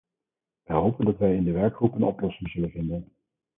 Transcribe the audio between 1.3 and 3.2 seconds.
in de werkgroep een oplossing zullen vinden.